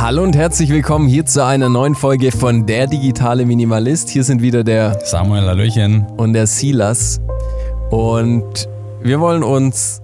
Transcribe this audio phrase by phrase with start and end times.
[0.00, 4.08] Hallo und herzlich willkommen hier zu einer neuen Folge von Der digitale Minimalist.
[4.08, 7.20] Hier sind wieder der Samuel Hallöchen und der Silas.
[7.90, 8.68] Und
[9.02, 10.00] wir wollen uns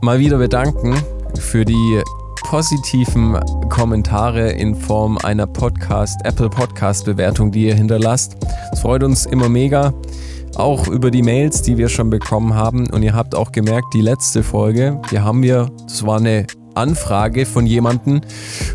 [0.00, 0.96] mal wieder bedanken
[1.38, 2.00] für die
[2.44, 3.38] positiven
[3.68, 8.38] Kommentare in Form einer Podcast, Apple Podcast Bewertung, die ihr hinterlasst.
[8.72, 9.92] Es freut uns immer mega.
[10.56, 12.88] Auch über die Mails, die wir schon bekommen haben.
[12.88, 17.46] Und ihr habt auch gemerkt, die letzte Folge, die haben wir, das war eine Anfrage
[17.46, 18.20] von jemandem,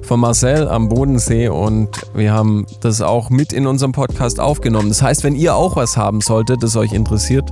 [0.04, 4.90] von Marcel am Bodensee und wir haben das auch mit in unserem Podcast aufgenommen.
[4.90, 7.52] Das heißt, wenn ihr auch was haben solltet, das euch interessiert,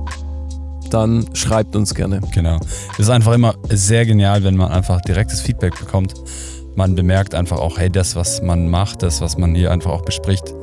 [0.90, 2.20] dann schreibt uns gerne.
[2.32, 2.58] Genau.
[2.92, 6.14] Es ist einfach immer sehr genial, wenn man einfach direktes Feedback bekommt.
[6.74, 10.02] Man bemerkt einfach auch, hey, das, was man macht, das, was man hier einfach auch
[10.02, 10.54] bespricht,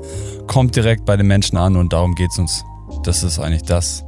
[0.48, 2.64] kommt direkt bei den Menschen an und darum geht es uns.
[3.04, 4.04] Das ist eigentlich das,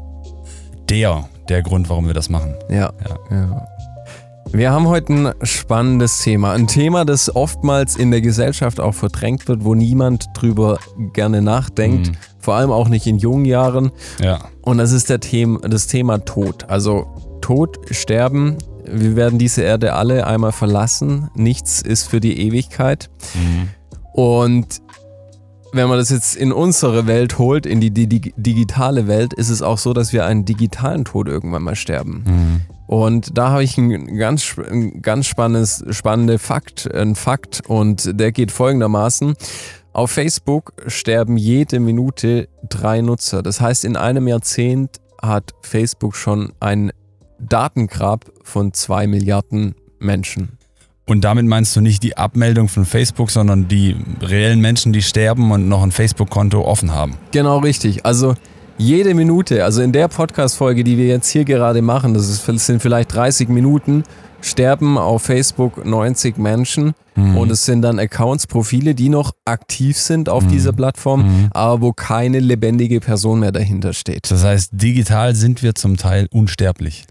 [0.90, 2.56] der, der Grund, warum wir das machen.
[2.70, 2.92] Ja.
[3.08, 3.18] ja.
[3.30, 3.68] ja.
[4.52, 6.54] Wir haben heute ein spannendes Thema.
[6.54, 10.80] Ein Thema, das oftmals in der Gesellschaft auch verdrängt wird, wo niemand drüber
[11.14, 12.10] gerne nachdenkt.
[12.10, 12.18] Mhm.
[12.40, 13.92] Vor allem auch nicht in jungen Jahren.
[14.22, 14.46] Ja.
[14.62, 16.70] Und das ist der Thema, das Thema Tod.
[16.70, 17.08] Also
[17.42, 18.58] Tod, Sterben.
[18.86, 21.30] Wir werden diese Erde alle einmal verlassen.
[21.36, 23.10] Nichts ist für die Ewigkeit.
[23.34, 23.70] Mhm.
[24.14, 24.82] Und
[25.74, 29.50] wenn man das jetzt in unsere Welt holt, in die, die, die, digitale Welt, ist
[29.50, 32.24] es auch so, dass wir einen digitalen Tod irgendwann mal sterben.
[32.26, 32.77] Mhm.
[32.88, 38.32] Und da habe ich ein ganz, ein ganz spannendes, spannende Fakt, ein Fakt und der
[38.32, 39.36] geht folgendermaßen.
[39.92, 43.44] Auf Facebook sterben jede Minute drei Nutzer.
[43.44, 46.92] Das heißt, in einem Jahrzehnt hat Facebook schon ein
[47.40, 50.58] Datengrab von zwei Milliarden Menschen.
[51.06, 55.52] Und damit meinst du nicht die Abmeldung von Facebook, sondern die reellen Menschen, die sterben
[55.52, 57.18] und noch ein Facebook-Konto offen haben.
[57.32, 58.06] Genau richtig.
[58.06, 58.36] Also
[58.78, 62.66] jede Minute, also in der Podcast-Folge, die wir jetzt hier gerade machen, das, ist, das
[62.66, 64.04] sind vielleicht 30 Minuten,
[64.42, 67.38] sterben auf Facebook 90 Menschen mhm.
[67.38, 70.50] und es sind dann Accounts, Profile, die noch aktiv sind auf mhm.
[70.50, 71.48] dieser Plattform, mhm.
[71.52, 74.30] aber wo keine lebendige Person mehr dahinter steht.
[74.30, 77.06] Das heißt, digital sind wir zum Teil unsterblich.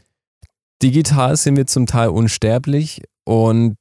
[0.82, 3.76] Digital sind wir zum Teil unsterblich und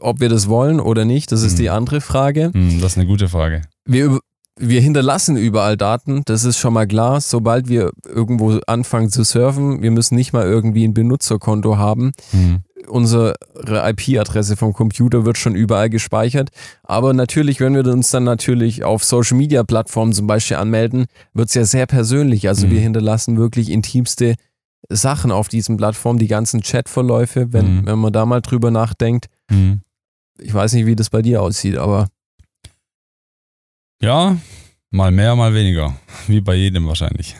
[0.00, 1.74] ob wir das wollen oder nicht, das ist die mhm.
[1.74, 2.50] andere Frage.
[2.52, 3.62] Mhm, das ist eine gute Frage.
[3.84, 4.18] Wir,
[4.58, 7.20] wir hinterlassen überall Daten, das ist schon mal klar.
[7.20, 12.12] Sobald wir irgendwo anfangen zu surfen, wir müssen nicht mal irgendwie ein Benutzerkonto haben.
[12.32, 12.60] Mhm.
[12.86, 16.50] Unsere IP-Adresse vom Computer wird schon überall gespeichert.
[16.82, 21.64] Aber natürlich, wenn wir uns dann natürlich auf Social-Media-Plattformen zum Beispiel anmelden, wird es ja
[21.64, 22.46] sehr persönlich.
[22.46, 22.70] Also mhm.
[22.72, 24.34] wir hinterlassen wirklich intimste
[24.88, 27.86] Sachen auf diesen Plattformen, die ganzen Chatverläufe, wenn, mhm.
[27.86, 29.26] wenn man da mal drüber nachdenkt.
[29.50, 29.80] Mhm.
[30.38, 32.08] Ich weiß nicht, wie das bei dir aussieht, aber
[34.00, 34.36] ja,
[34.90, 35.96] mal mehr, mal weniger.
[36.26, 37.36] Wie bei jedem wahrscheinlich.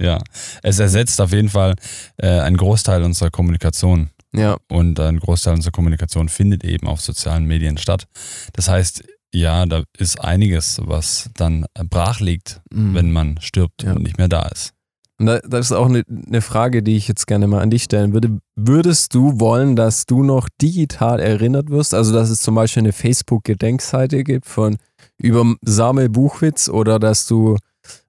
[0.00, 0.18] Ja,
[0.62, 1.76] es ersetzt auf jeden Fall
[2.16, 4.10] äh, einen Großteil unserer Kommunikation.
[4.34, 4.56] Ja.
[4.68, 8.06] Und ein Großteil unserer Kommunikation findet eben auf sozialen Medien statt.
[8.54, 12.94] Das heißt, ja, da ist einiges, was dann brach liegt, mhm.
[12.94, 13.92] wenn man stirbt ja.
[13.92, 14.72] und nicht mehr da ist.
[15.18, 17.84] Und da, das ist auch eine, eine, Frage, die ich jetzt gerne mal an dich
[17.84, 18.38] stellen würde.
[18.56, 21.94] Würdest du wollen, dass du noch digital erinnert wirst?
[21.94, 24.78] Also, dass es zum Beispiel eine Facebook-Gedenkseite gibt von
[25.22, 27.56] über Samuel Buchwitz oder dass du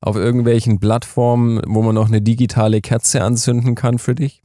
[0.02, 4.42] auf irgendwelchen Plattformen, wo man noch eine digitale Kerze anzünden kann für dich?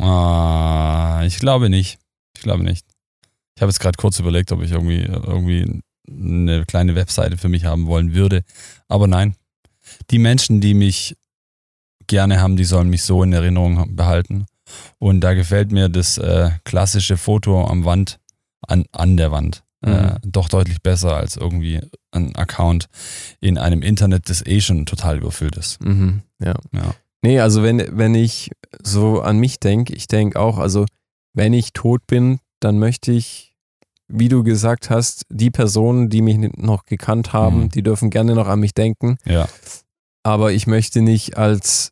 [0.00, 1.98] Ah, ich glaube nicht.
[2.36, 2.86] Ich glaube nicht.
[3.54, 7.64] Ich habe jetzt gerade kurz überlegt, ob ich irgendwie, irgendwie eine kleine Webseite für mich
[7.64, 8.42] haben wollen würde.
[8.88, 9.36] Aber nein.
[10.10, 11.16] Die Menschen, die mich
[12.06, 14.46] gerne haben, die sollen mich so in Erinnerung behalten.
[14.98, 18.18] Und da gefällt mir das äh, klassische Foto am Wand,
[18.66, 20.18] an, an der Wand äh, mhm.
[20.24, 21.80] doch deutlich besser als irgendwie
[22.10, 22.86] ein Account
[23.40, 25.84] in einem Internet, das eh schon total überfüllt ist.
[25.84, 26.22] Mhm.
[26.42, 26.54] Ja.
[26.72, 26.94] ja.
[27.22, 28.50] Nee, also wenn, wenn ich
[28.82, 30.86] so an mich denke, ich denke auch, also
[31.34, 33.54] wenn ich tot bin, dann möchte ich,
[34.08, 37.68] wie du gesagt hast, die Personen, die mich noch gekannt haben, mhm.
[37.70, 39.16] die dürfen gerne noch an mich denken.
[39.24, 39.48] Ja.
[40.22, 41.90] Aber ich möchte nicht als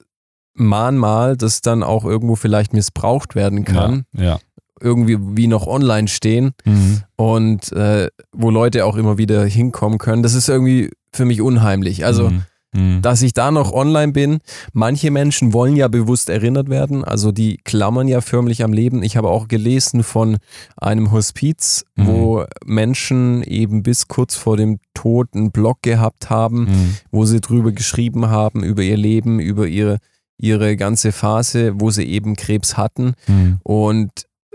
[0.55, 4.05] Mahnmal, das dann auch irgendwo vielleicht missbraucht werden kann.
[4.13, 4.23] Ja.
[4.23, 4.41] ja
[4.83, 7.03] irgendwie wie noch online stehen mhm.
[7.17, 10.23] und äh, wo Leute auch immer wieder hinkommen können.
[10.23, 12.05] Das ist irgendwie für mich unheimlich.
[12.05, 12.43] Also, mhm.
[12.75, 13.03] mhm.
[13.03, 14.39] dass ich da noch online bin.
[14.73, 19.03] Manche Menschen wollen ja bewusst erinnert werden, also die klammern ja förmlich am Leben.
[19.03, 20.39] Ich habe auch gelesen von
[20.77, 22.07] einem Hospiz, mhm.
[22.07, 26.97] wo Menschen eben bis kurz vor dem Tod einen Blog gehabt haben, mhm.
[27.11, 29.99] wo sie drüber geschrieben haben, über ihr Leben, über ihre
[30.43, 33.15] ihre ganze Phase, wo sie eben Krebs hatten.
[33.29, 33.61] Mhm.
[33.63, 34.11] Und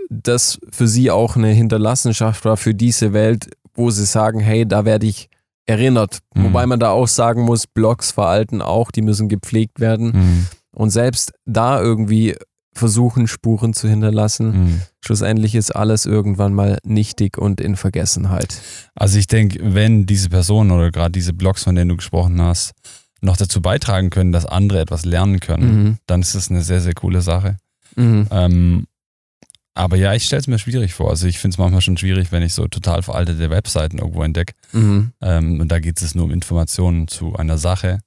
[0.08, 4.84] das für sie auch eine Hinterlassenschaft war für diese Welt, wo sie sagen, hey, da
[4.84, 5.28] werde ich
[5.66, 6.20] erinnert.
[6.34, 6.44] Mhm.
[6.44, 10.12] Wobei man da auch sagen muss, Blogs veralten auch, die müssen gepflegt werden.
[10.12, 10.46] Mhm.
[10.72, 12.36] Und selbst da irgendwie
[12.74, 14.46] versuchen, Spuren zu hinterlassen.
[14.50, 14.82] Mhm.
[15.04, 18.60] Schlussendlich ist alles irgendwann mal nichtig und in Vergessenheit.
[18.94, 22.72] Also ich denke, wenn diese Personen oder gerade diese Blogs, von denen du gesprochen hast,
[23.20, 25.96] noch dazu beitragen können, dass andere etwas lernen können, mhm.
[26.06, 27.56] dann ist das eine sehr, sehr coole Sache.
[27.96, 28.28] Mhm.
[28.30, 28.86] Ähm,
[29.78, 31.10] aber ja, ich stelle es mir schwierig vor.
[31.10, 34.54] Also ich finde es manchmal schon schwierig, wenn ich so total veraltete Webseiten irgendwo entdecke.
[34.72, 35.12] Mhm.
[35.20, 38.00] Ähm, und da geht es nur um Informationen zu einer Sache.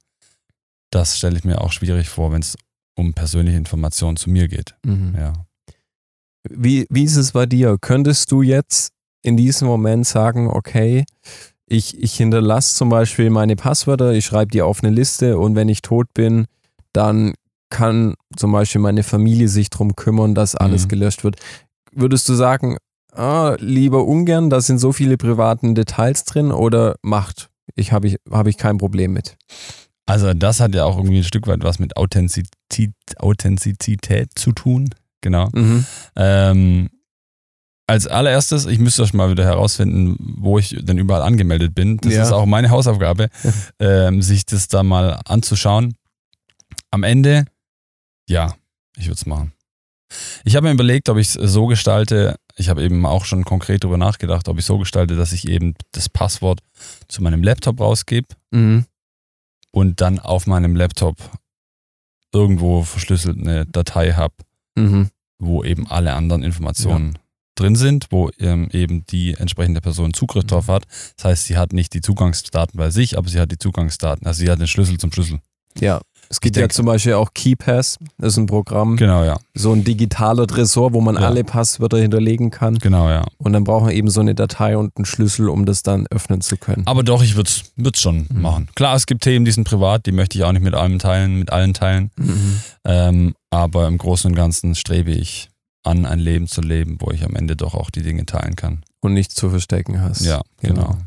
[0.89, 2.57] Das stelle ich mir auch schwierig vor, wenn es
[2.95, 4.75] um persönliche Informationen zu mir geht.
[4.85, 5.15] Mhm.
[5.17, 5.33] Ja.
[6.49, 7.77] Wie, wie ist es bei dir?
[7.79, 8.91] Könntest du jetzt
[9.21, 11.05] in diesem Moment sagen, okay,
[11.67, 15.69] ich, ich hinterlasse zum Beispiel meine Passwörter, ich schreibe die auf eine Liste und wenn
[15.69, 16.47] ich tot bin,
[16.91, 17.33] dann
[17.71, 20.89] kann zum Beispiel meine Familie sich darum kümmern, dass alles mhm.
[20.89, 21.37] gelöscht wird.
[21.91, 22.77] Würdest du sagen,
[23.13, 27.49] ah, lieber ungern, da sind so viele privaten Details drin oder macht?
[27.75, 29.37] Ich habe ich, hab ich kein Problem mit.
[30.05, 34.89] Also das hat ja auch irgendwie ein Stück weit was mit Authentizität, Authentizität zu tun.
[35.21, 35.49] Genau.
[35.53, 35.85] Mhm.
[36.15, 36.89] Ähm,
[37.87, 41.97] als allererstes, ich müsste euch mal wieder herausfinden, wo ich denn überall angemeldet bin.
[41.97, 42.23] Das ja.
[42.23, 43.27] ist auch meine Hausaufgabe,
[43.79, 45.95] ähm, sich das da mal anzuschauen.
[46.89, 47.45] Am Ende,
[48.27, 48.55] ja,
[48.97, 49.53] ich würde es machen.
[50.43, 53.83] Ich habe mir überlegt, ob ich es so gestalte, ich habe eben auch schon konkret
[53.83, 56.59] darüber nachgedacht, ob ich so gestalte, dass ich eben das Passwort
[57.07, 58.85] zu meinem Laptop rausgebe mhm.
[59.71, 61.17] und dann auf meinem Laptop
[62.33, 64.35] irgendwo verschlüsselt eine Datei habe,
[64.75, 65.09] mhm.
[65.39, 67.21] wo eben alle anderen Informationen ja.
[67.55, 70.85] drin sind, wo ähm, eben die entsprechende Person Zugriff drauf hat.
[71.17, 74.39] Das heißt, sie hat nicht die Zugangsdaten bei sich, aber sie hat die Zugangsdaten, also
[74.39, 75.39] sie hat den Schlüssel zum Schlüssel.
[75.79, 76.01] Ja.
[76.31, 78.95] Es gibt ja zum Beispiel auch KeyPass, das ist ein Programm.
[78.95, 79.37] Genau, ja.
[79.53, 81.21] So ein digitaler Tresor, wo man ja.
[81.23, 82.75] alle Passwörter hinterlegen kann.
[82.75, 83.25] Genau, ja.
[83.37, 86.39] Und dann braucht man eben so eine Datei und einen Schlüssel, um das dann öffnen
[86.39, 86.83] zu können.
[86.85, 88.41] Aber doch, ich würde es schon mhm.
[88.41, 88.69] machen.
[88.75, 91.37] Klar, es gibt Themen, die sind privat, die möchte ich auch nicht mit allem teilen,
[91.37, 92.11] mit allen teilen.
[92.15, 92.61] Mhm.
[92.85, 95.49] Ähm, aber im Großen und Ganzen strebe ich
[95.83, 98.83] an, ein Leben zu leben, wo ich am Ende doch auch die Dinge teilen kann.
[99.01, 100.21] Und nichts zu verstecken hast.
[100.21, 100.75] Ja, genau.
[100.75, 100.97] genau.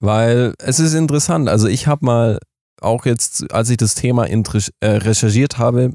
[0.00, 1.48] Weil es ist interessant.
[1.48, 2.40] Also ich habe mal
[2.80, 4.40] auch jetzt, als ich das Thema äh,
[4.82, 5.92] recherchiert habe,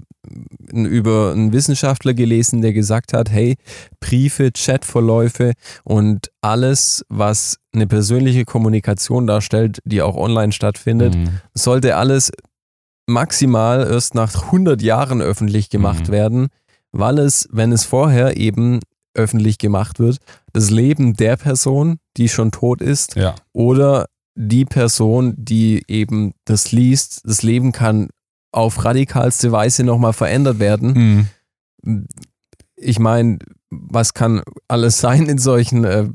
[0.72, 3.56] über einen Wissenschaftler gelesen, der gesagt hat, hey,
[4.00, 11.40] Briefe, Chatverläufe und alles, was eine persönliche Kommunikation darstellt, die auch online stattfindet, mhm.
[11.54, 12.32] sollte alles
[13.08, 16.12] maximal erst nach 100 Jahren öffentlich gemacht mhm.
[16.12, 16.48] werden,
[16.92, 18.80] weil es, wenn es vorher eben
[19.14, 20.18] öffentlich gemacht wird,
[20.54, 23.36] das Leben der Person, die schon tot ist, ja.
[23.54, 24.06] oder
[24.48, 28.10] die Person, die eben das liest, das Leben kann
[28.52, 31.28] auf radikalste Weise nochmal verändert werden.
[31.84, 32.08] Mhm.
[32.76, 33.38] Ich meine,
[33.70, 36.10] was kann alles sein in solchen, äh,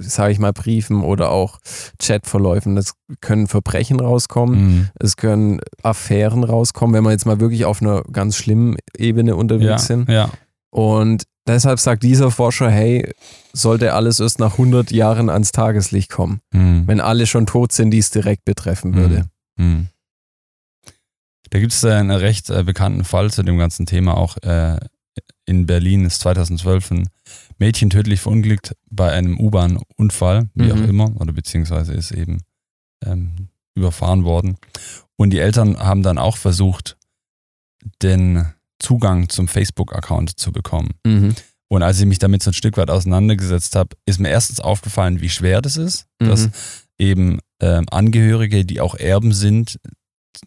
[0.00, 1.58] sage ich mal, Briefen oder auch
[2.00, 2.76] Chatverläufen?
[2.76, 4.88] Es können Verbrechen rauskommen, mhm.
[5.00, 9.68] es können Affären rauskommen, wenn wir jetzt mal wirklich auf einer ganz schlimmen Ebene unterwegs
[9.68, 10.08] ja, sind.
[10.08, 10.30] Ja.
[10.70, 11.24] Und
[11.54, 13.12] deshalb sagt dieser Forscher, hey,
[13.52, 16.86] sollte alles erst nach 100 Jahren ans Tageslicht kommen, mhm.
[16.86, 19.26] wenn alle schon tot sind, die es direkt betreffen würde.
[19.56, 19.88] Mhm.
[21.50, 24.16] Da gibt es einen recht äh, bekannten Fall zu dem ganzen Thema.
[24.16, 24.78] Auch äh,
[25.46, 27.08] in Berlin ist 2012 ein
[27.58, 30.72] Mädchen tödlich verunglückt bei einem U-Bahn-Unfall, wie mhm.
[30.72, 32.42] auch immer, oder beziehungsweise ist eben
[33.04, 34.58] ähm, überfahren worden.
[35.16, 36.96] Und die Eltern haben dann auch versucht,
[38.02, 38.46] den
[38.80, 40.90] Zugang zum Facebook-Account zu bekommen.
[41.04, 41.34] Mhm.
[41.68, 45.20] Und als ich mich damit so ein Stück weit auseinandergesetzt habe, ist mir erstens aufgefallen,
[45.20, 46.28] wie schwer das ist, mhm.
[46.28, 46.48] dass
[46.98, 49.78] eben ähm, Angehörige, die auch Erben sind,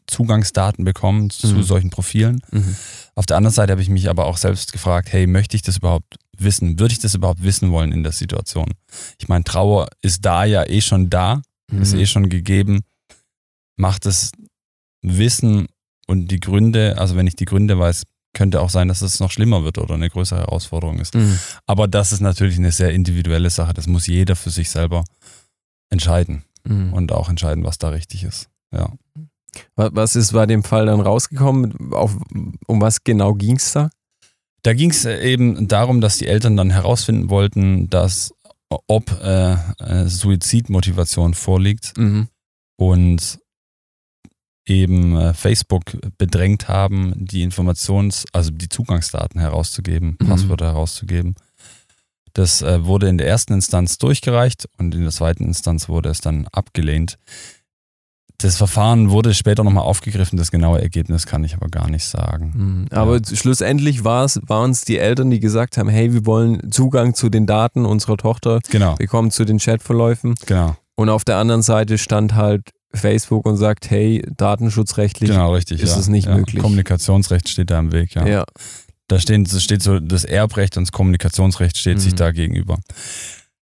[0.07, 1.63] Zugangsdaten bekommen zu mhm.
[1.63, 2.41] solchen Profilen.
[2.51, 2.75] Mhm.
[3.15, 5.77] Auf der anderen Seite habe ich mich aber auch selbst gefragt, hey, möchte ich das
[5.77, 6.79] überhaupt wissen?
[6.79, 8.73] Würde ich das überhaupt wissen wollen in der Situation?
[9.19, 11.99] Ich meine, Trauer ist da ja eh schon da, ist mhm.
[11.99, 12.81] eh schon gegeben.
[13.75, 14.31] Macht das
[15.01, 15.67] Wissen
[16.07, 19.31] und die Gründe, also wenn ich die Gründe weiß, könnte auch sein, dass es noch
[19.31, 21.15] schlimmer wird oder eine größere Herausforderung ist.
[21.15, 21.37] Mhm.
[21.65, 23.73] Aber das ist natürlich eine sehr individuelle Sache.
[23.73, 25.03] Das muss jeder für sich selber
[25.89, 26.93] entscheiden mhm.
[26.93, 28.49] und auch entscheiden, was da richtig ist.
[28.73, 28.93] Ja.
[29.75, 31.93] Was ist bei dem Fall dann rausgekommen?
[31.93, 32.15] Auf,
[32.67, 33.89] um was genau ging es da?
[34.63, 38.33] Da ging es eben darum, dass die Eltern dann herausfinden wollten, dass
[38.69, 39.57] ob äh,
[40.07, 41.97] Suizidmotivation vorliegt.
[41.97, 42.29] Mhm.
[42.77, 43.40] Und
[44.65, 45.83] eben äh, Facebook
[46.17, 50.27] bedrängt haben, die Informations-, also die Zugangsdaten herauszugeben, mhm.
[50.27, 51.35] Passwörter herauszugeben.
[52.33, 56.21] Das äh, wurde in der ersten Instanz durchgereicht und in der zweiten Instanz wurde es
[56.21, 57.17] dann abgelehnt.
[58.37, 62.53] Das Verfahren wurde später nochmal aufgegriffen, das genaue Ergebnis kann ich aber gar nicht sagen.
[62.55, 62.97] Mhm.
[62.97, 63.35] Aber ja.
[63.35, 67.85] schlussendlich waren es die Eltern, die gesagt haben, hey, wir wollen Zugang zu den Daten
[67.85, 68.97] unserer Tochter, genau.
[68.97, 70.35] wir kommen zu den Chatverläufen.
[70.47, 70.75] Genau.
[70.95, 75.93] Und auf der anderen Seite stand halt Facebook und sagt, hey, datenschutzrechtlich genau, richtig, ist
[75.93, 75.99] ja.
[75.99, 76.35] es nicht ja.
[76.35, 76.61] möglich.
[76.61, 78.25] Kommunikationsrecht steht da im Weg, ja.
[78.27, 78.45] ja.
[79.07, 82.01] Da stehen, steht so, das Erbrecht und das Kommunikationsrecht steht mhm.
[82.01, 82.79] sich da gegenüber.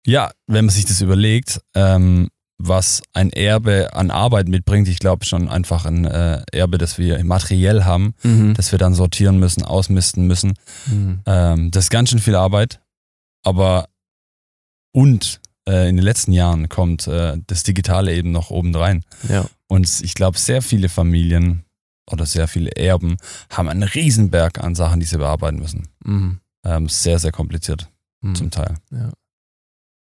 [0.05, 5.25] Ja, wenn man sich das überlegt, ähm, was ein Erbe an Arbeit mitbringt, ich glaube
[5.25, 8.53] schon einfach ein äh, Erbe, das wir materiell haben, mhm.
[8.53, 10.53] das wir dann sortieren müssen, ausmisten müssen.
[10.87, 11.21] Mhm.
[11.25, 12.79] Ähm, das ist ganz schön viel Arbeit,
[13.43, 13.87] aber
[14.93, 19.03] und äh, in den letzten Jahren kommt äh, das Digitale eben noch obendrein.
[19.29, 19.45] Ja.
[19.67, 21.63] Und ich glaube, sehr viele Familien
[22.11, 23.17] oder sehr viele Erben
[23.49, 25.87] haben einen Riesenberg an Sachen, die sie bearbeiten müssen.
[26.03, 26.39] Mhm.
[26.63, 27.89] Ähm, sehr, sehr kompliziert
[28.21, 28.35] mhm.
[28.35, 28.75] zum Teil.
[28.91, 29.11] Ja.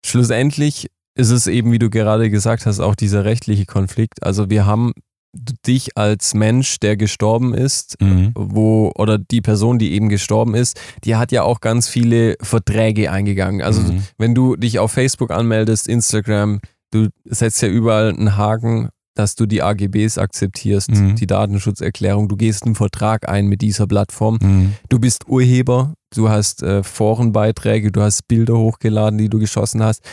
[0.06, 4.24] Schlussendlich ist es eben, wie du gerade gesagt hast, auch dieser rechtliche Konflikt.
[4.24, 4.94] Also wir haben
[5.34, 8.32] dich als Mensch, der gestorben ist, mhm.
[8.36, 13.12] wo, oder die Person, die eben gestorben ist, die hat ja auch ganz viele Verträge
[13.12, 13.62] eingegangen.
[13.62, 14.04] Also mhm.
[14.18, 16.60] wenn du dich auf Facebook anmeldest, Instagram,
[16.92, 21.16] du setzt ja überall einen Haken, dass du die AGBs akzeptierst, mhm.
[21.16, 24.74] die Datenschutzerklärung, du gehst einen Vertrag ein mit dieser Plattform, mhm.
[24.90, 30.04] du bist Urheber, du hast äh, Forenbeiträge, du hast Bilder hochgeladen, die du geschossen hast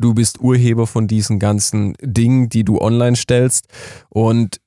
[0.00, 3.66] du bist Urheber von diesen ganzen Dingen, die du online stellst.
[4.08, 4.60] Und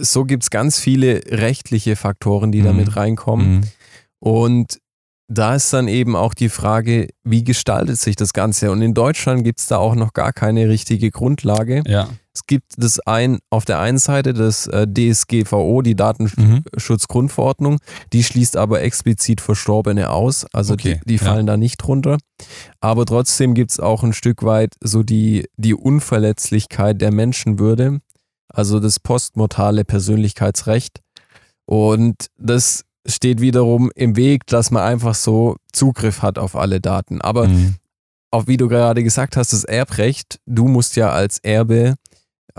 [0.00, 2.66] so gibt es ganz viele rechtliche Faktoren, die mhm.
[2.66, 3.52] damit reinkommen.
[3.52, 3.60] Mhm.
[4.18, 4.78] Und
[5.32, 8.72] da ist dann eben auch die Frage, wie gestaltet sich das Ganze?
[8.72, 11.84] Und in Deutschland gibt es da auch noch gar keine richtige Grundlage.
[11.86, 12.08] Ja.
[12.34, 17.78] Es gibt das ein, auf der einen Seite das äh, DSGVO, die Datenschutzgrundverordnung,
[18.12, 20.46] die schließt aber explizit Verstorbene aus.
[20.52, 21.00] Also okay.
[21.04, 21.52] die, die, fallen ja.
[21.52, 22.18] da nicht drunter.
[22.80, 28.00] Aber trotzdem gibt es auch ein Stück weit so die, die Unverletzlichkeit der Menschenwürde,
[28.52, 31.00] also das postmortale Persönlichkeitsrecht.
[31.66, 37.20] Und das steht wiederum im Weg, dass man einfach so Zugriff hat auf alle Daten.
[37.20, 37.76] Aber mhm.
[38.30, 41.94] auch wie du gerade gesagt hast, das Erbrecht, du musst ja als Erbe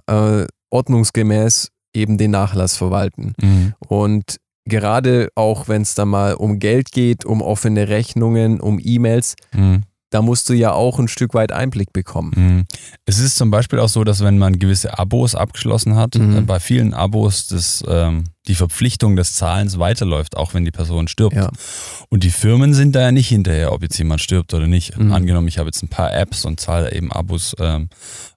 [0.07, 3.33] äh, ordnungsgemäß eben den Nachlass verwalten.
[3.41, 3.73] Mhm.
[3.87, 9.35] Und gerade auch wenn es da mal um Geld geht, um offene Rechnungen, um E-Mails,
[9.53, 12.31] mhm da musst du ja auch ein Stück weit Einblick bekommen.
[12.35, 12.65] Mhm.
[13.05, 16.37] Es ist zum Beispiel auch so, dass wenn man gewisse Abos abgeschlossen hat, mhm.
[16.37, 21.07] äh, bei vielen Abos das, ähm, die Verpflichtung des Zahlens weiterläuft, auch wenn die Person
[21.07, 21.37] stirbt.
[21.37, 21.49] Ja.
[22.09, 24.97] Und die Firmen sind da ja nicht hinterher, ob jetzt jemand stirbt oder nicht.
[24.97, 25.13] Mhm.
[25.13, 27.87] Angenommen, ich habe jetzt ein paar Apps und zahle eben Abos, ähm,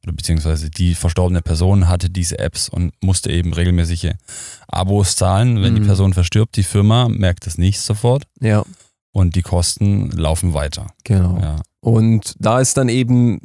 [0.04, 4.12] oder beziehungsweise die verstorbene Person hatte diese Apps und musste eben regelmäßige
[4.68, 5.60] Abos zahlen.
[5.60, 5.86] Wenn die mhm.
[5.86, 8.22] Person verstirbt, die Firma merkt das nicht sofort.
[8.40, 8.64] Ja
[9.14, 10.88] und die Kosten laufen weiter.
[11.04, 11.38] Genau.
[11.40, 11.56] Ja.
[11.80, 13.40] Und da ist dann eben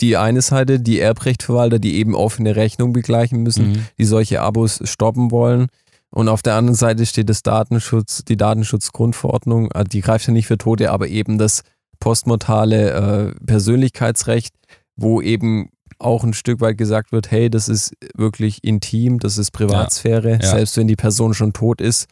[0.00, 3.86] die eine Seite, die Erbrechtverwalter, die eben offene Rechnung begleichen müssen, mhm.
[3.98, 5.66] die solche Abos stoppen wollen.
[6.10, 10.46] Und auf der anderen Seite steht das Datenschutz, die Datenschutzgrundverordnung, also die greift ja nicht
[10.46, 11.62] für Tote, aber eben das
[11.98, 14.54] postmortale äh, Persönlichkeitsrecht,
[14.94, 19.50] wo eben auch ein Stück weit gesagt wird, hey, das ist wirklich intim, das ist
[19.50, 20.38] Privatsphäre, ja.
[20.40, 20.50] Ja.
[20.50, 22.06] selbst wenn die Person schon tot ist.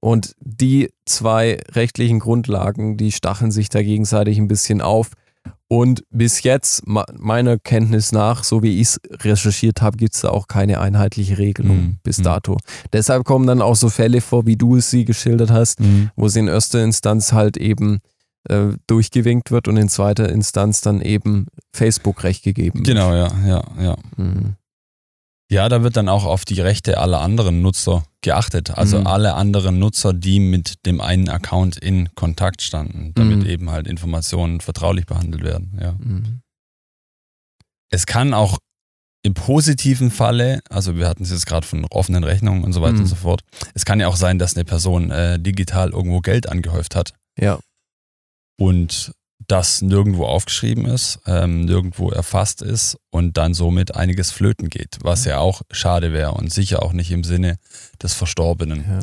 [0.00, 5.12] Und die zwei rechtlichen Grundlagen, die stacheln sich da gegenseitig ein bisschen auf.
[5.66, 10.28] Und bis jetzt, meiner Kenntnis nach, so wie ich es recherchiert habe, gibt es da
[10.28, 11.98] auch keine einheitliche Regelung mhm.
[12.02, 12.24] bis mhm.
[12.24, 12.58] dato.
[12.92, 16.10] Deshalb kommen dann auch so Fälle vor, wie du es sie geschildert hast, mhm.
[16.16, 18.00] wo sie in erster Instanz halt eben
[18.48, 22.86] äh, durchgewinkt wird und in zweiter Instanz dann eben Facebook-Recht gegeben wird.
[22.86, 23.96] Genau, ja, ja, ja.
[24.16, 24.56] Mhm.
[25.54, 28.70] Ja, da wird dann auch auf die Rechte aller anderen Nutzer geachtet.
[28.76, 29.06] Also mhm.
[29.06, 33.46] alle anderen Nutzer, die mit dem einen Account in Kontakt standen, damit mhm.
[33.46, 35.78] eben halt Informationen vertraulich behandelt werden.
[35.80, 35.92] Ja.
[35.92, 36.40] Mhm.
[37.88, 38.58] Es kann auch
[39.22, 42.96] im positiven Falle, also wir hatten es jetzt gerade von offenen Rechnungen und so weiter
[42.96, 43.06] und mhm.
[43.06, 43.42] so fort,
[43.74, 47.14] es kann ja auch sein, dass eine Person äh, digital irgendwo Geld angehäuft hat.
[47.38, 47.60] Ja.
[48.58, 49.12] Und
[49.46, 55.24] das nirgendwo aufgeschrieben ist, ähm, nirgendwo erfasst ist und dann somit einiges flöten geht, was
[55.24, 57.56] ja auch schade wäre und sicher auch nicht im Sinne
[58.02, 58.84] des Verstorbenen.
[58.88, 59.00] Ja.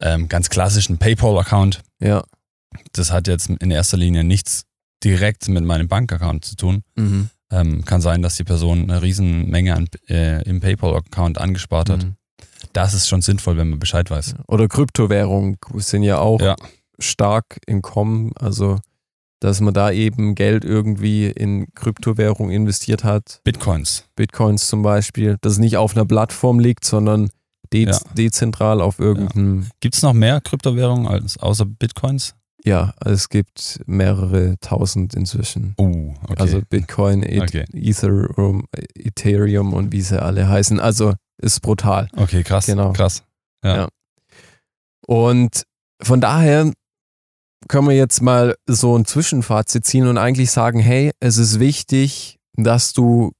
[0.00, 1.82] Ähm, ganz klassisch ein PayPal-Account.
[2.00, 2.22] Ja.
[2.92, 4.64] Das hat jetzt in erster Linie nichts
[5.02, 6.82] direkt mit meinem Bankaccount zu tun.
[6.96, 7.30] Mhm.
[7.50, 12.04] Ähm, kann sein, dass die Person eine Riesenmenge an, äh, im PayPal-Account angespart hat.
[12.04, 12.14] Mhm.
[12.72, 14.34] Das ist schon sinnvoll, wenn man Bescheid weiß.
[14.46, 16.56] Oder Kryptowährungen sind ja auch ja.
[16.98, 18.32] stark im Kommen.
[18.36, 18.78] Also
[19.40, 23.40] dass man da eben Geld irgendwie in Kryptowährung investiert hat.
[23.44, 24.04] Bitcoins.
[24.16, 27.30] Bitcoins zum Beispiel, dass es nicht auf einer Plattform liegt, sondern
[27.72, 27.98] de ja.
[28.16, 29.62] dezentral auf irgendeinem.
[29.62, 29.68] Ja.
[29.80, 32.34] Gibt es noch mehr Kryptowährungen als außer Bitcoins?
[32.64, 35.74] Ja, es gibt mehrere tausend inzwischen.
[35.78, 36.34] Uh, okay.
[36.38, 37.64] Also Bitcoin, e okay.
[37.72, 40.80] Ethereum, Ethereum und wie sie alle heißen.
[40.80, 42.08] Also ist brutal.
[42.16, 42.66] Okay, krass.
[42.66, 42.92] Genau.
[42.92, 43.22] Krass.
[43.62, 43.76] Ja.
[43.76, 43.88] ja.
[45.06, 45.62] Und
[46.02, 46.72] von daher
[47.66, 52.38] können wir jetzt mal so ein Zwischenfazit ziehen und eigentlich sagen, hey, es ist wichtig,
[52.54, 53.32] dass du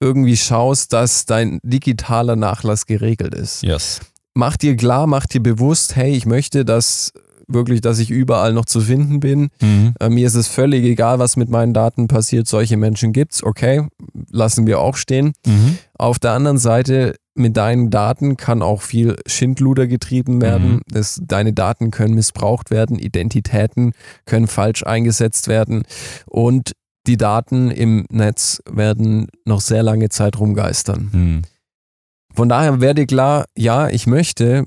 [0.00, 3.62] irgendwie schaust, dass dein digitaler Nachlass geregelt ist.
[3.62, 4.00] Yes.
[4.34, 7.12] Mach dir klar, mach dir bewusst, hey, ich möchte, dass
[7.52, 9.50] wirklich, dass ich überall noch zu finden bin.
[9.60, 9.94] Mhm.
[10.00, 12.46] Äh, mir ist es völlig egal, was mit meinen Daten passiert.
[12.46, 13.86] Solche Menschen gibt es, okay,
[14.30, 15.32] lassen wir auch stehen.
[15.44, 15.78] Mhm.
[15.98, 20.74] Auf der anderen Seite, mit deinen Daten kann auch viel Schindluder getrieben werden.
[20.74, 20.80] Mhm.
[20.88, 23.92] Das, deine Daten können missbraucht werden, Identitäten
[24.26, 25.82] können falsch eingesetzt werden
[26.26, 26.72] und
[27.06, 31.10] die Daten im Netz werden noch sehr lange Zeit rumgeistern.
[31.12, 31.42] Mhm.
[32.34, 34.66] Von daher werde klar, ja, ich möchte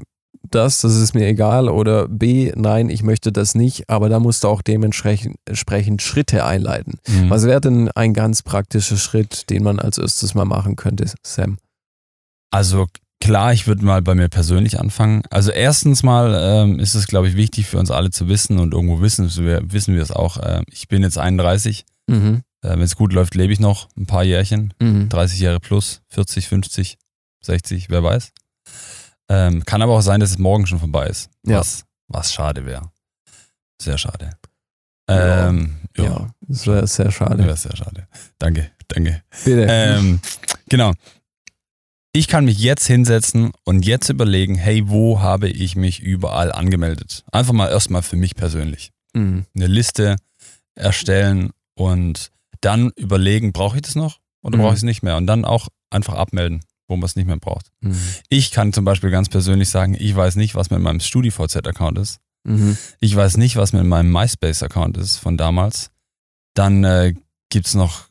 [0.52, 4.44] das, das ist mir egal, oder B, nein, ich möchte das nicht, aber da musst
[4.44, 7.00] du auch dementsprechend Schritte einleiten.
[7.08, 7.30] Mhm.
[7.30, 11.58] Was wäre denn ein ganz praktischer Schritt, den man als erstes mal machen könnte, Sam?
[12.54, 12.86] Also
[13.20, 15.24] klar, ich würde mal bei mir persönlich anfangen.
[15.32, 18.76] Also erstens mal ähm, ist es, glaube ich, wichtig für uns alle zu wissen und
[18.76, 20.38] irgendwo wissen wir, wissen wir es auch.
[20.38, 21.84] Äh, ich bin jetzt 31.
[22.06, 22.44] Mhm.
[22.62, 24.72] Äh, Wenn es gut läuft, lebe ich noch ein paar Jährchen.
[24.80, 25.10] Mhm.
[25.10, 26.98] 30 Jahre plus, 40, 50,
[27.42, 28.32] 60, wer weiß.
[29.30, 31.32] Ähm, kann aber auch sein, dass es morgen schon vorbei ist.
[31.48, 31.58] Ja.
[31.58, 32.92] Was, was schade wäre.
[33.82, 34.38] Sehr schade.
[35.08, 37.44] Ähm, ja, ja, das wäre sehr schade.
[37.44, 38.08] Wäre sehr schade.
[38.38, 39.24] Danke, danke.
[39.44, 39.66] Bitte.
[39.68, 40.20] Ähm,
[40.70, 40.94] genau.
[42.14, 47.24] Ich kann mich jetzt hinsetzen und jetzt überlegen, hey, wo habe ich mich überall angemeldet?
[47.32, 48.92] Einfach mal erstmal für mich persönlich.
[49.14, 49.46] Mhm.
[49.56, 50.18] Eine Liste
[50.76, 54.62] erstellen und dann überlegen, brauche ich das noch oder mhm.
[54.62, 55.18] brauche ich es nicht mehr?
[55.18, 57.72] Und dann auch einfach abmelden wo man es nicht mehr braucht.
[57.82, 57.98] Mhm.
[58.30, 62.20] Ich kann zum Beispiel ganz persönlich sagen, ich weiß nicht, was mit meinem StudiVZ-Account ist.
[62.44, 62.78] Mhm.
[63.00, 65.92] Ich weiß nicht, was mit meinem MySpace-Account ist von damals.
[66.54, 67.14] Dann äh,
[67.50, 68.06] gibt es noch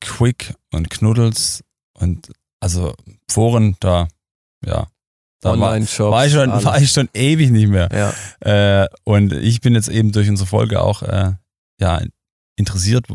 [0.00, 1.62] Quick und Knuddels
[1.94, 2.30] und
[2.60, 2.94] also
[3.28, 4.08] Foren, da,
[4.64, 4.86] ja.
[5.42, 7.88] Da war, war, ich schon, war ich schon ewig nicht mehr.
[8.40, 8.82] Ja.
[8.82, 11.32] Äh, und ich bin jetzt eben durch unsere Folge auch äh,
[11.80, 12.02] ja,
[12.56, 13.06] interessiert,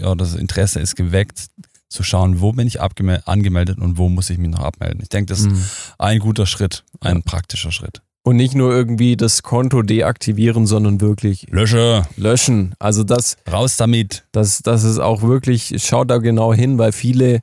[0.00, 1.48] oder das Interesse ist geweckt,
[1.90, 5.00] zu schauen, wo bin ich angemeldet und wo muss ich mich noch abmelden.
[5.02, 5.64] Ich denke, das ist mhm.
[5.98, 7.22] ein guter Schritt, ein ja.
[7.22, 8.00] praktischer Schritt.
[8.26, 12.06] Und nicht nur irgendwie das Konto deaktivieren, sondern wirklich Lösche.
[12.16, 12.74] löschen.
[12.78, 13.36] Also das.
[13.50, 14.24] Raus damit.
[14.32, 17.40] Das, das ist auch wirklich, schaut da genau hin, weil viele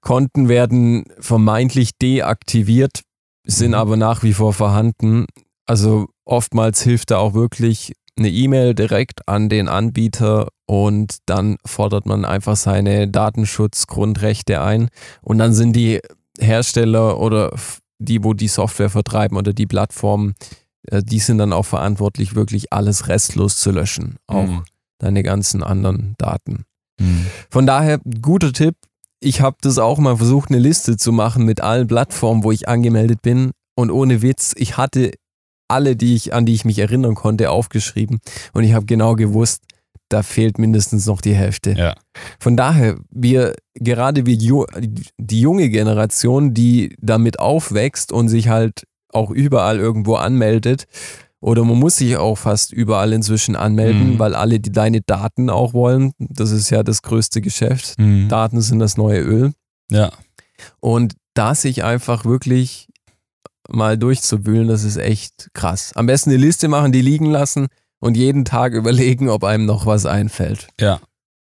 [0.00, 3.02] Konten werden vermeintlich deaktiviert,
[3.44, 3.74] sind mhm.
[3.74, 5.26] aber nach wie vor vorhanden.
[5.66, 12.06] Also oftmals hilft da auch wirklich eine E-Mail direkt an den Anbieter und dann fordert
[12.06, 14.88] man einfach seine Datenschutzgrundrechte ein
[15.22, 16.00] und dann sind die
[16.38, 17.52] Hersteller oder
[17.98, 20.34] die, wo die Software vertreiben oder die Plattformen,
[20.88, 24.16] äh, die sind dann auch verantwortlich, wirklich alles restlos zu löschen.
[24.26, 24.64] Auch mhm.
[24.98, 26.64] deine ganzen anderen Daten.
[26.98, 27.26] Mhm.
[27.50, 28.76] Von daher, guter Tipp.
[29.20, 32.68] Ich habe das auch mal versucht, eine Liste zu machen mit allen Plattformen, wo ich
[32.68, 33.50] angemeldet bin.
[33.76, 35.12] Und ohne Witz, ich hatte
[35.68, 38.20] alle, die ich, an die ich mich erinnern konnte, aufgeschrieben.
[38.52, 39.62] Und ich habe genau gewusst,
[40.08, 41.72] da fehlt mindestens noch die Hälfte.
[41.72, 41.94] Ja.
[42.40, 49.30] Von daher, wir, gerade wie die junge Generation, die damit aufwächst und sich halt auch
[49.30, 50.86] überall irgendwo anmeldet,
[51.40, 54.18] oder man muss sich auch fast überall inzwischen anmelden, mhm.
[54.18, 56.12] weil alle die deine Daten auch wollen.
[56.18, 57.98] Das ist ja das größte Geschäft.
[57.98, 58.28] Mhm.
[58.28, 59.52] Daten sind das neue Öl.
[59.90, 60.12] Ja.
[60.80, 62.88] Und da sich einfach wirklich
[63.68, 65.92] mal durchzuwühlen, das ist echt krass.
[65.94, 67.68] Am besten eine Liste machen, die liegen lassen
[68.00, 70.68] und jeden Tag überlegen, ob einem noch was einfällt.
[70.78, 71.00] Ja.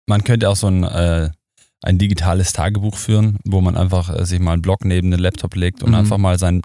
[0.06, 1.30] Man könnte auch so ein, äh,
[1.82, 5.56] ein digitales Tagebuch führen, wo man einfach äh, sich mal einen Blog neben den Laptop
[5.56, 5.96] legt und mhm.
[5.96, 6.62] einfach mal sein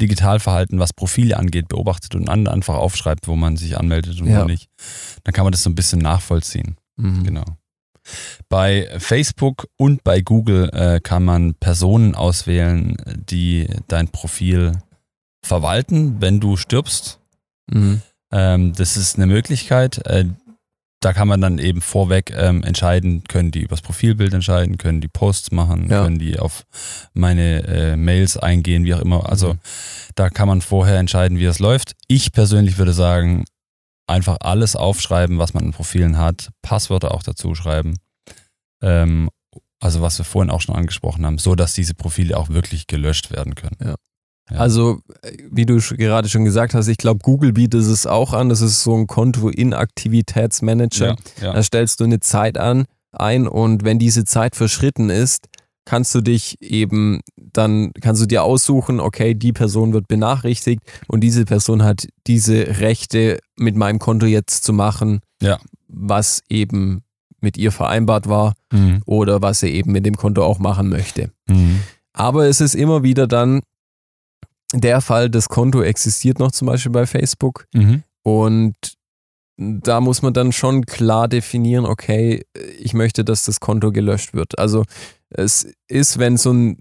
[0.00, 4.42] Digitalverhalten, was Profile angeht, beobachtet und dann einfach aufschreibt, wo man sich anmeldet und ja.
[4.42, 4.68] wo nicht.
[5.24, 6.76] Dann kann man das so ein bisschen nachvollziehen.
[6.96, 7.24] Mhm.
[7.24, 7.44] Genau.
[8.48, 14.72] Bei Facebook und bei Google äh, kann man Personen auswählen, die dein Profil
[15.42, 17.20] verwalten, wenn du stirbst.
[17.70, 18.02] Mhm.
[18.30, 20.06] Ähm, das ist eine Möglichkeit.
[20.06, 20.26] Äh,
[21.04, 25.08] da kann man dann eben vorweg ähm, entscheiden, können die übers Profilbild entscheiden, können die
[25.08, 26.02] Posts machen, ja.
[26.02, 26.64] können die auf
[27.12, 29.28] meine äh, Mails eingehen, wie auch immer.
[29.28, 29.58] Also mhm.
[30.14, 31.92] da kann man vorher entscheiden, wie es läuft.
[32.08, 33.44] Ich persönlich würde sagen,
[34.06, 37.96] einfach alles aufschreiben, was man in Profilen hat, Passwörter auch dazu schreiben.
[38.80, 39.28] Ähm,
[39.80, 43.30] also was wir vorhin auch schon angesprochen haben, so dass diese Profile auch wirklich gelöscht
[43.30, 43.76] werden können.
[43.84, 43.94] Ja.
[44.50, 44.58] Ja.
[44.58, 45.00] Also,
[45.50, 48.50] wie du gerade schon gesagt hast, ich glaube, Google bietet es auch an.
[48.50, 51.16] Das ist so ein Konto-Inaktivitätsmanager.
[51.40, 51.54] Ja, ja.
[51.54, 55.46] Da stellst du eine Zeit an, ein und wenn diese Zeit verschritten ist,
[55.84, 61.20] kannst du dich eben, dann kannst du dir aussuchen, okay, die Person wird benachrichtigt und
[61.20, 65.58] diese Person hat diese Rechte mit meinem Konto jetzt zu machen, ja.
[65.88, 67.02] was eben
[67.40, 69.02] mit ihr vereinbart war mhm.
[69.04, 71.30] oder was sie eben mit dem Konto auch machen möchte.
[71.48, 71.80] Mhm.
[72.14, 73.60] Aber es ist immer wieder dann
[74.80, 78.02] der Fall, das Konto existiert noch zum Beispiel bei Facebook mhm.
[78.22, 78.74] und
[79.56, 82.44] da muss man dann schon klar definieren, okay,
[82.80, 84.58] ich möchte, dass das Konto gelöscht wird.
[84.58, 84.82] Also
[85.28, 86.78] es ist, wenn so ein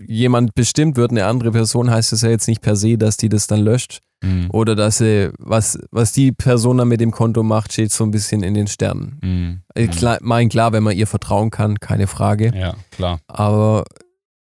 [0.00, 3.28] jemand bestimmt wird, eine andere Person, heißt es ja jetzt nicht per se, dass die
[3.28, 4.00] das dann löscht.
[4.22, 4.48] Mhm.
[4.52, 8.10] Oder dass sie, was, was die Person dann mit dem Konto macht, steht so ein
[8.10, 9.18] bisschen in den Sternen.
[9.22, 9.62] Mhm.
[9.74, 12.52] Ich meine, klar, wenn man ihr vertrauen kann, keine Frage.
[12.54, 13.20] Ja, klar.
[13.28, 13.84] Aber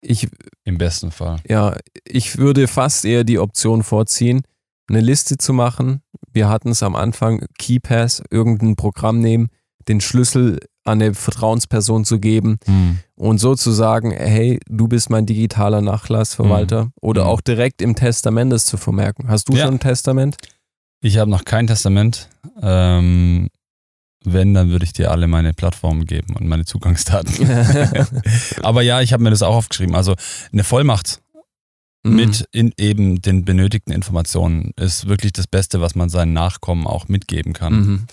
[0.04, 0.28] ich.
[0.64, 1.36] Im besten Fall.
[1.48, 4.42] Ja, ich würde fast eher die Option vorziehen,
[4.88, 6.02] eine Liste zu machen.
[6.32, 9.48] Wir hatten es am Anfang, KeyPass, irgendein Programm nehmen,
[9.88, 12.98] den Schlüssel an eine Vertrauensperson zu geben mhm.
[13.14, 16.92] und so zu sagen, hey, du bist mein digitaler Nachlassverwalter mhm.
[17.00, 17.30] oder mhm.
[17.30, 19.28] auch direkt im Testament das zu vermerken.
[19.28, 19.64] Hast du ja.
[19.64, 20.36] schon ein Testament?
[21.00, 22.28] Ich habe noch kein Testament.
[22.60, 23.48] Ähm,
[24.24, 27.48] wenn, dann würde ich dir alle meine Plattformen geben und meine Zugangsdaten.
[28.62, 29.94] Aber ja, ich habe mir das auch aufgeschrieben.
[29.94, 30.14] Also
[30.52, 31.20] eine Vollmacht
[32.02, 32.16] mhm.
[32.16, 37.08] mit in eben den benötigten Informationen ist wirklich das Beste, was man seinen Nachkommen auch
[37.08, 37.74] mitgeben kann.
[37.74, 38.06] Mhm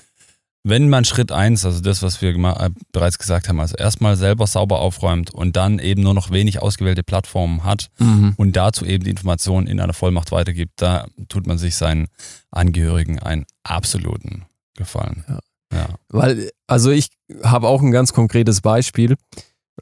[0.64, 4.46] wenn man Schritt eins, also das, was wir äh, bereits gesagt haben, also erstmal selber
[4.46, 8.34] sauber aufräumt und dann eben nur noch wenig ausgewählte Plattformen hat mhm.
[8.38, 12.08] und dazu eben die Informationen in einer Vollmacht weitergibt, da tut man sich seinen
[12.52, 14.46] Angehörigen einen absoluten
[14.76, 15.26] Gefallen.
[15.28, 15.40] Ja.
[15.72, 15.90] Ja.
[16.10, 17.10] Weil, also ich
[17.44, 19.16] habe auch ein ganz konkretes Beispiel.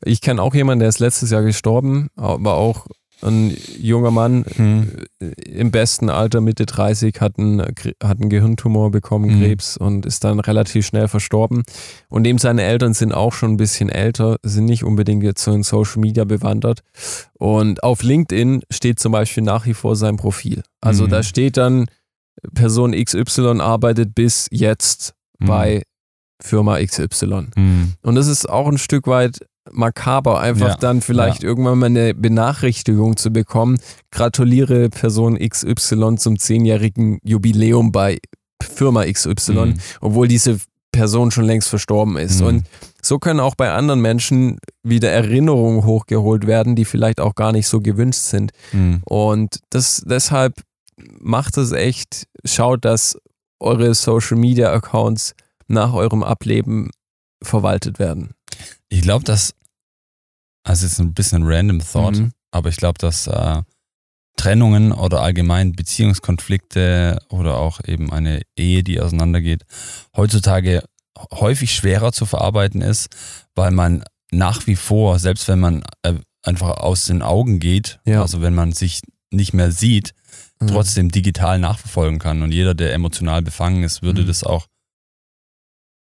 [0.03, 2.85] Ich kenne auch jemanden, der ist letztes Jahr gestorben, aber auch
[3.21, 4.91] ein junger Mann hm.
[5.19, 9.39] im besten Alter, Mitte 30, hat einen, hat einen Gehirntumor bekommen, hm.
[9.39, 11.63] Krebs, und ist dann relativ schnell verstorben.
[12.07, 15.51] Und eben seine Eltern sind auch schon ein bisschen älter, sind nicht unbedingt jetzt so
[15.51, 16.81] in Social Media bewandert.
[17.33, 20.63] Und auf LinkedIn steht zum Beispiel nach wie vor sein Profil.
[20.81, 21.11] Also hm.
[21.11, 21.87] da steht dann,
[22.53, 25.47] Person XY arbeitet bis jetzt hm.
[25.47, 25.83] bei
[26.41, 27.47] Firma XY.
[27.55, 27.93] Hm.
[28.01, 29.39] Und das ist auch ein Stück weit
[29.71, 31.49] makaber, einfach ja, dann vielleicht ja.
[31.49, 33.77] irgendwann mal eine Benachrichtigung zu bekommen.
[34.11, 38.19] Gratuliere Person XY zum zehnjährigen Jubiläum bei
[38.61, 39.73] Firma XY, mhm.
[40.01, 40.59] obwohl diese
[40.91, 42.41] Person schon längst verstorben ist.
[42.41, 42.47] Mhm.
[42.47, 42.63] Und
[43.01, 47.67] so können auch bei anderen Menschen wieder Erinnerungen hochgeholt werden, die vielleicht auch gar nicht
[47.67, 48.51] so gewünscht sind.
[48.71, 49.01] Mhm.
[49.05, 50.61] Und das, deshalb
[51.19, 53.17] macht es echt, schaut, dass
[53.59, 55.33] eure Social Media Accounts
[55.67, 56.89] nach eurem Ableben
[57.41, 58.31] verwaltet werden.
[58.89, 59.53] Ich glaube, dass
[60.63, 62.31] also jetzt ein bisschen random Thought, mhm.
[62.51, 63.61] aber ich glaube, dass äh,
[64.35, 69.63] Trennungen oder allgemein Beziehungskonflikte oder auch eben eine Ehe, die auseinandergeht,
[70.15, 70.83] heutzutage
[71.31, 73.09] häufig schwerer zu verarbeiten ist,
[73.55, 78.21] weil man nach wie vor, selbst wenn man äh, einfach aus den Augen geht, ja.
[78.21, 80.13] also wenn man sich nicht mehr sieht,
[80.61, 80.67] mhm.
[80.67, 82.41] trotzdem digital nachverfolgen kann.
[82.41, 84.27] Und jeder, der emotional befangen ist, würde mhm.
[84.27, 84.67] das auch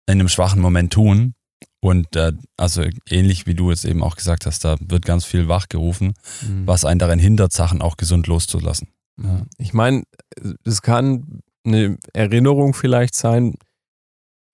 [0.08, 1.34] in einem schwachen Moment tun.
[1.80, 5.48] Und äh, also ähnlich wie du jetzt eben auch gesagt hast, da wird ganz viel
[5.48, 6.66] wachgerufen, mhm.
[6.66, 8.90] was einen daran hindert, Sachen auch gesund loszulassen.
[9.22, 9.44] Ja.
[9.58, 10.04] Ich meine,
[10.64, 13.56] es kann eine Erinnerung vielleicht sein,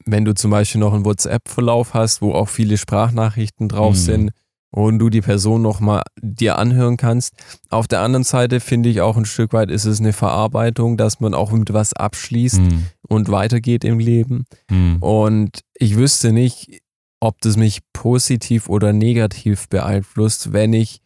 [0.06, 4.00] wenn du zum Beispiel noch einen WhatsApp-Verlauf hast, wo auch viele Sprachnachrichten drauf mhm.
[4.00, 4.32] sind
[4.74, 7.36] und du die Person nochmal dir anhören kannst.
[7.70, 11.20] Auf der anderen Seite finde ich auch ein Stück weit ist es eine Verarbeitung, dass
[11.20, 12.88] man auch mit was abschließt mhm.
[13.08, 14.46] und weitergeht im Leben.
[14.72, 14.98] Mhm.
[15.00, 16.82] Und ich wüsste nicht,
[17.20, 21.02] ob das mich positiv oder negativ beeinflusst, wenn ich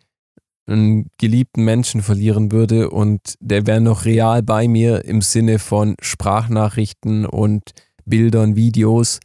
[0.65, 5.95] einen geliebten Menschen verlieren würde und der wäre noch real bei mir im Sinne von
[6.01, 7.71] Sprachnachrichten und
[8.05, 9.19] Bildern, Videos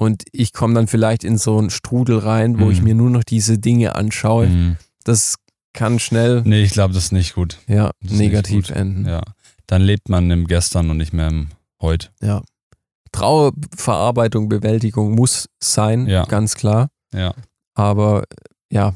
[0.00, 2.70] und ich komme dann vielleicht in so einen Strudel rein, wo mhm.
[2.70, 4.46] ich mir nur noch diese Dinge anschaue.
[4.46, 4.76] Mhm.
[5.04, 5.34] Das
[5.74, 6.40] kann schnell.
[6.46, 7.58] Nee, ich glaube, das ist nicht gut.
[7.66, 9.06] Ja, negativ enden.
[9.06, 9.20] Ja.
[9.66, 11.48] Dann lebt man im Gestern und nicht mehr im
[11.82, 12.08] Heute.
[12.22, 12.40] Ja.
[13.12, 16.24] Trauerverarbeitung, Bewältigung muss sein, ja.
[16.24, 16.88] ganz klar.
[17.14, 17.34] Ja.
[17.74, 18.24] Aber
[18.72, 18.94] ja,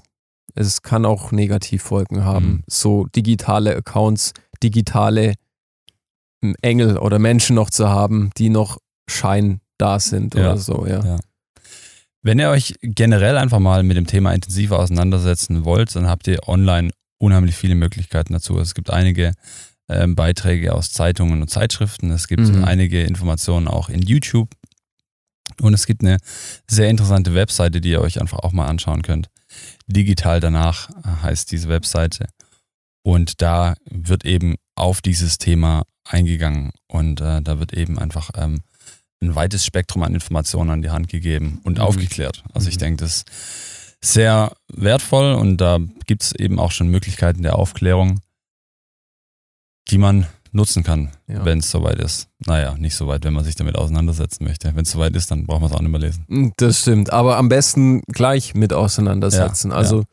[0.55, 2.47] es kann auch Negativfolgen haben.
[2.47, 2.63] Mhm.
[2.67, 5.35] So digitale Accounts, digitale
[6.63, 10.41] Engel oder Menschen noch zu haben, die noch Schein da sind ja.
[10.53, 11.05] oder so, ja.
[11.05, 11.17] ja.
[12.23, 16.49] Wenn ihr euch generell einfach mal mit dem Thema intensiver auseinandersetzen wollt, dann habt ihr
[16.49, 18.59] online unheimlich viele Möglichkeiten dazu.
[18.59, 19.33] Es gibt einige
[19.89, 22.11] ähm, Beiträge aus Zeitungen und Zeitschriften.
[22.11, 22.65] Es gibt mhm.
[22.65, 24.49] einige Informationen auch in YouTube.
[25.61, 26.17] Und es gibt eine
[26.67, 29.29] sehr interessante Webseite, die ihr euch einfach auch mal anschauen könnt.
[29.87, 30.89] Digital danach
[31.23, 32.27] heißt diese Webseite.
[33.03, 36.73] Und da wird eben auf dieses Thema eingegangen.
[36.89, 38.63] Und äh, da wird eben einfach ähm,
[39.25, 41.85] ein weites Spektrum an Informationen an die Hand gegeben und mhm.
[41.85, 42.43] aufgeklärt.
[42.53, 42.81] Also ich mhm.
[42.81, 43.27] denke, das ist
[44.01, 48.21] sehr wertvoll und da gibt es eben auch schon Möglichkeiten der Aufklärung
[49.91, 51.45] die man nutzen kann, ja.
[51.45, 52.29] wenn es soweit ist.
[52.47, 54.75] Naja, nicht so weit, wenn man sich damit auseinandersetzen möchte.
[54.75, 56.25] Wenn es soweit ist, dann braucht man es auch nicht mehr lesen.
[56.29, 59.73] Hm, das stimmt, aber am besten gleich mit auseinandersetzen.
[59.73, 60.05] Ja, also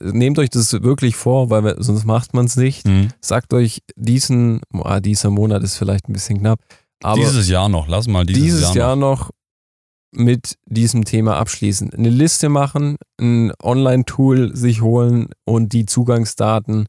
[0.00, 0.12] ja.
[0.12, 2.86] nehmt euch das wirklich vor, weil sonst macht man es nicht.
[2.86, 3.08] Mhm.
[3.20, 6.60] Sagt euch, diesen, ah, dieser Monat ist vielleicht ein bisschen knapp.
[7.02, 9.28] Aber dieses Jahr noch, lass mal dieses, dieses Jahr, Jahr noch.
[9.28, 9.30] noch
[10.10, 11.92] mit diesem Thema abschließen.
[11.92, 16.86] Eine Liste machen, ein Online-Tool sich holen und die Zugangsdaten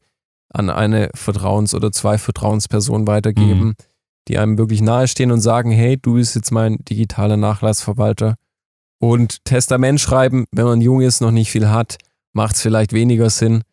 [0.52, 3.76] an eine Vertrauens- oder zwei Vertrauenspersonen weitergeben, mhm.
[4.28, 8.36] die einem wirklich nahestehen und sagen, hey, du bist jetzt mein digitaler Nachlassverwalter.
[9.00, 11.98] Und Testament schreiben, wenn man jung ist, noch nicht viel hat,
[12.34, 13.64] macht es vielleicht weniger Sinn.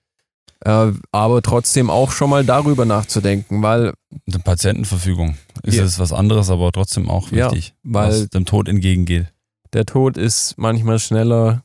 [0.61, 3.92] Äh, aber trotzdem auch schon mal darüber nachzudenken, weil.
[4.27, 5.85] Eine Patientenverfügung ist ja.
[5.85, 9.27] es was anderes, aber trotzdem auch wichtig, ja, weil was dem Tod entgegengeht.
[9.73, 11.62] Der Tod ist manchmal schneller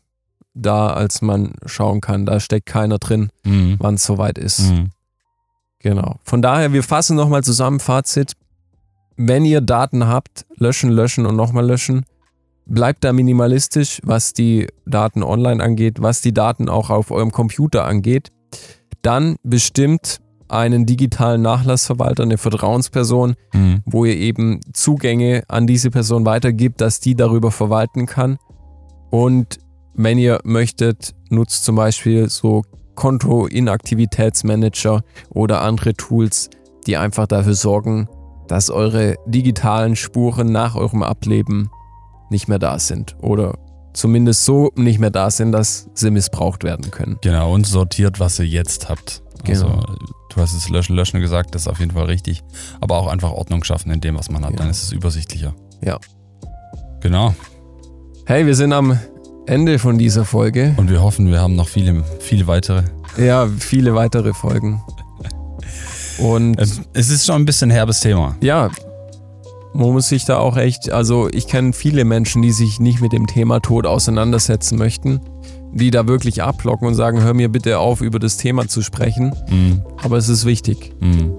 [0.53, 2.25] da, als man schauen kann.
[2.25, 3.77] Da steckt keiner drin, mhm.
[3.79, 4.71] wann es soweit ist.
[4.71, 4.89] Mhm.
[5.79, 6.19] Genau.
[6.23, 8.33] Von daher, wir fassen nochmal zusammen Fazit.
[9.17, 12.05] Wenn ihr Daten habt, löschen, löschen und nochmal löschen.
[12.65, 17.85] Bleibt da minimalistisch, was die Daten online angeht, was die Daten auch auf eurem Computer
[17.85, 18.31] angeht.
[19.01, 23.81] Dann bestimmt einen digitalen Nachlassverwalter, eine Vertrauensperson, mhm.
[23.85, 28.37] wo ihr eben Zugänge an diese Person weitergibt, dass die darüber verwalten kann.
[29.09, 29.59] Und
[29.93, 32.63] wenn ihr möchtet, nutzt zum Beispiel so
[32.95, 36.49] Konto-Inaktivitätsmanager oder andere Tools,
[36.85, 38.09] die einfach dafür sorgen,
[38.47, 41.69] dass eure digitalen Spuren nach eurem Ableben
[42.29, 43.57] nicht mehr da sind oder
[43.93, 47.17] zumindest so nicht mehr da sind, dass sie missbraucht werden können.
[47.21, 49.21] Genau, und sortiert, was ihr jetzt habt.
[49.47, 49.95] Also, genau.
[50.29, 52.43] du hast es löschen, löschen gesagt, das ist auf jeden Fall richtig.
[52.79, 54.57] Aber auch einfach Ordnung schaffen in dem, was man hat, ja.
[54.57, 55.53] dann ist es übersichtlicher.
[55.83, 55.99] Ja.
[57.01, 57.33] Genau.
[58.25, 58.99] Hey, wir sind am
[59.47, 60.75] Ende von dieser Folge.
[60.77, 62.83] Und wir hoffen, wir haben noch viele, viele weitere.
[63.17, 64.81] Ja, viele weitere Folgen.
[66.19, 68.35] Und es ist schon ein bisschen herbes Thema.
[68.41, 68.69] Ja,
[69.73, 73.13] man muss sich da auch echt, also ich kenne viele Menschen, die sich nicht mit
[73.13, 75.21] dem Thema Tod auseinandersetzen möchten,
[75.71, 79.33] die da wirklich ablocken und sagen, hör mir bitte auf, über das Thema zu sprechen.
[79.49, 79.83] Mhm.
[80.03, 80.93] Aber es ist wichtig.
[80.99, 81.35] Mhm.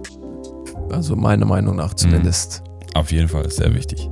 [0.91, 2.63] Also meiner Meinung nach zumindest.
[2.65, 2.97] Mhm.
[3.01, 4.09] Auf jeden Fall, sehr wichtig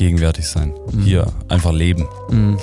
[0.00, 0.72] gegenwärtig sein.
[0.92, 1.02] Mhm.
[1.02, 2.08] Hier einfach leben.
[2.30, 2.56] Mhm.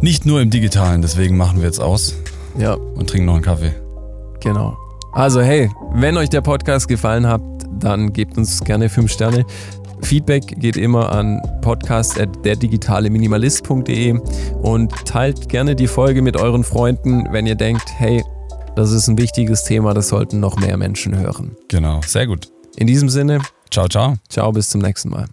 [0.00, 2.14] Nicht nur im Digitalen, deswegen machen wir jetzt aus.
[2.58, 2.74] Ja.
[2.74, 3.74] Und trinken noch einen Kaffee.
[4.40, 4.76] Genau.
[5.12, 7.40] Also hey, wenn euch der Podcast gefallen hat,
[7.84, 9.44] dann gebt uns gerne 5 Sterne.
[10.02, 14.18] Feedback geht immer an podcast.derdigitale-minimalist.de
[14.62, 18.24] und teilt gerne die Folge mit euren Freunden, wenn ihr denkt, hey,
[18.76, 21.56] das ist ein wichtiges Thema, das sollten noch mehr Menschen hören.
[21.68, 22.48] Genau, sehr gut.
[22.76, 24.14] In diesem Sinne, ciao, ciao.
[24.28, 25.26] Ciao, bis zum nächsten Mal.